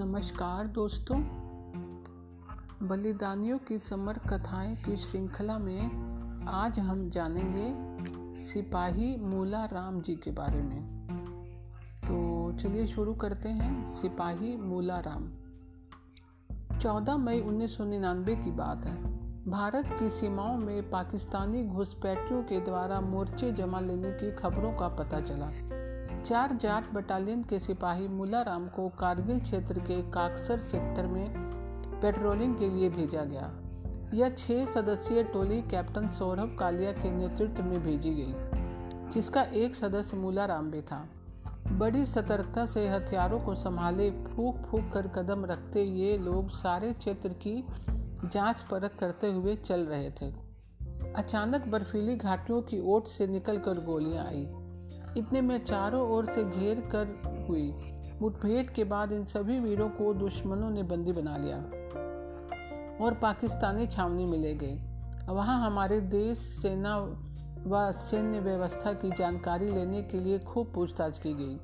[0.00, 1.20] नमस्कार दोस्तों।
[2.82, 5.84] बलिदानियों की समर कथाएँ की श्रृंखला में
[6.48, 7.74] आज हम जानेंगे
[8.34, 11.06] सिपाही मूला राम जी के बारे में।
[12.04, 15.32] तो चलिए शुरू करते हैं, सिपाही मूला राम।
[16.78, 19.02] 14 मई 1999 की बात है।
[19.50, 25.20] भारत की सीमाओं में पाकिस्तानी घुसपैठियों के द्वारा मोर्चे जमा लेने की खबरों का पता
[25.20, 25.69] चला।
[26.24, 31.30] चार जाट बटालियन के सिपाही मुलाराम को कारगिल क्षेत्र के काक्सर सेक्टर में
[32.00, 33.50] पेट्रोलिंग के लिए भेजा गया।
[34.14, 38.34] यह छह सदस्यीय टोली कैप्टन सौरभ कालिया के नेतृत्व में भेजी गई,
[39.10, 41.08] जिसका एक सदस्य मुलाराम भी था।
[41.72, 47.28] बड़ी सतर्कता से हथियारों को संभाले फूक फूक कर कदम रखते ये लोग सारे क्षेत्र
[47.28, 47.64] की
[48.24, 50.32] जाँच परख करते हुए चल रहे थे।
[51.12, 54.48] अचानक बर्फीली घाटियों की ओट से निकलकर गोलियाँ आई।
[55.16, 57.72] इतने में चारों ओर से घेर कर हुई।
[58.22, 61.56] मुठभेड़ के बाद इन सभी वीरों को दुश्मनों ने बंदी बना लिया
[63.04, 64.78] और पाकिस्तानी छावनी में ले गए।
[65.28, 66.98] वहाँ हमारे देश, सेना
[67.66, 71.60] व सैन्य व्यवस्था की जानकारी लेने के लिए खूब पूछताछ की गई।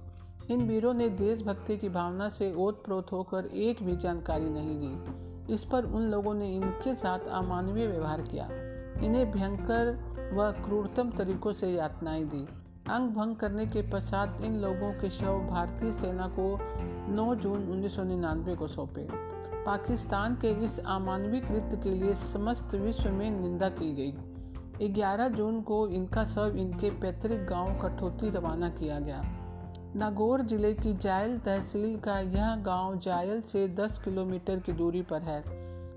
[0.55, 5.55] इन वीरों ने देशभक्ति की भावना से ओत प्रोत होकर एक भी जानकारी नहीं दी।
[5.55, 8.48] इस पर उन लोगों ने इनके साथ अमानवीय व्यवहार किया।
[9.06, 9.92] इन्हें भयंकर
[10.34, 12.47] व क्रूरतम तरीकों से यातनाएँ दी।
[12.90, 16.58] अंग भंग करने के पश्चात इन लोगों के शव भारतीय सेना को
[17.14, 19.06] 9 जून उन्नीस सौ निन्यानवे को सौंपे।
[19.64, 24.12] पाकिस्तान के इस अमानवीय कृत्य के लिए समस्त विश्व में निंदा की गई।
[24.94, 29.22] 11 जून को इनका शव इनके पैतृक गाँव कठौती रवाना किया गया।
[29.96, 35.22] नागौर ज़िले की जायल तहसील का यह गाँव जायल से 10 किलोमीटर की दूरी पर
[35.22, 35.42] है।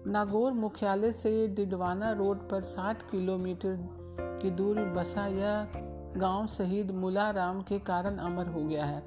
[0.08, 3.78] नागौर मुख्यालय से डिडवाना रोड पर 60 किलोमीटर
[4.42, 5.68] की दूरी बसा यह
[6.18, 9.04] गाँव शहीद मुला राम के कारण अमर हो गया है।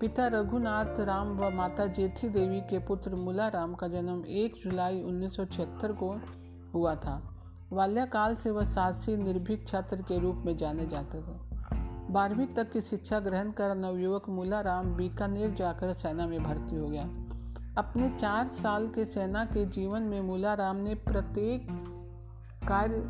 [0.00, 5.02] पिता रघुनाथ राम व माता जेठी देवी के पुत्र मुला राम का जन्म 1 जुलाई
[5.02, 6.20] 1976 को
[6.74, 7.36] हुआ था।
[7.72, 11.50] बाल्यकाल से वह साहसी, निर्भीक छात्र के रूप में जाने जाते थे।
[12.12, 16.88] बारहवीं तक की शिक्षा ग्रहण कर नवयुवक मुला राम बीकानेर जाकर सेना में भर्ती हो
[16.88, 17.04] गया।
[17.78, 21.66] अपने चार साल के सेना के जीवन में मुला राम ने प्रत्येक
[22.68, 23.02] कार्य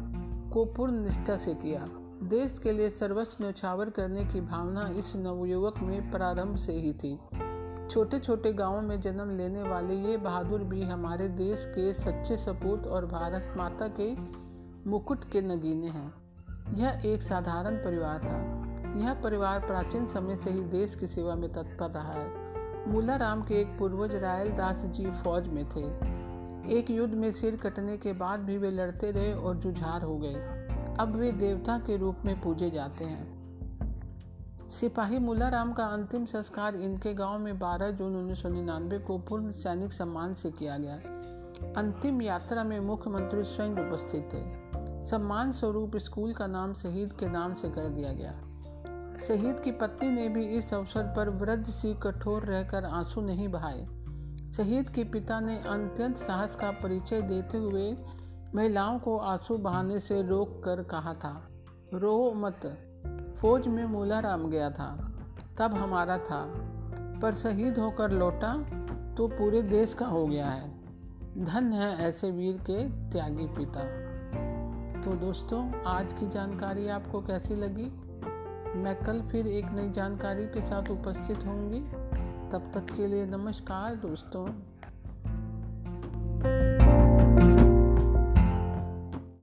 [0.52, 1.88] को पूर्ण निष्ठा से किया।
[2.22, 7.18] देश के लिए सर्वस्व न्यौछावर करने की भावना इस नवयुवक में प्रारंभ से ही थी।
[7.90, 12.86] छोटे छोटे गाँवों में जन्म लेने वाले ये बहादुर भी हमारे देश के सच्चे सपूत
[12.86, 14.14] और भारत माता के
[14.90, 16.14] मुकुट के नगीने हैं।
[16.74, 18.60] यह एक साधारण परिवार था।
[19.00, 22.50] यह परिवार प्राचीन समय से ही देश की सेवा में तत्पर रहा है।
[22.88, 25.84] मूला राम के एक पूर्वज रायल दास जी फौज में थे।
[26.76, 30.59] एक युद्ध में सिर कटने के बाद भी वे लड़ते रहे और जुझार हो गए।
[31.00, 33.40] अब वे देवता के रूप में पूजे जाते हैं।
[34.68, 38.42] सिपाही मुलाराम का अंतिम संस्कार इनके गाँव में 12 जून उन्नीस
[39.06, 40.94] को पूर्ण सैनिक सम्मान से किया गया।
[41.76, 44.42] अंतिम यात्रा में मुख्यमंत्री स्वयं उपस्थित थे।
[45.02, 48.32] सम्मान स्वरूप स्कूल का नाम शहीद के नाम से कर दिया गया।
[49.18, 53.86] शहीद की पत्नी ने भी इस अवसर पर वृद्ध सी कठोर रहकर आँसू नहीं बहाए।
[54.52, 57.96] शहीद के पिता ने अत्यंत साहस का परिचय देते हुए
[58.54, 61.48] महिलाओं को आँसू बहाने से रोक कर कहा था
[61.94, 62.60] रो मत।
[63.40, 65.12] फौज में मूला राम गया था,
[65.58, 66.46] तब हमारा था।
[67.22, 68.56] पर शहीद होकर लौटा
[69.14, 70.80] तो पूरे देश का हो गया है।
[71.44, 73.80] धन है ऐसे वीर के त्यागी पिता।
[75.02, 77.86] तो दोस्तों, आज की जानकारी आपको कैसी लगी?
[78.78, 81.80] मैं कल फिर एक नई जानकारी के साथ उपस्थित होंगी।
[82.50, 84.69] तब तक के लिए नमस्कार दोस्तों।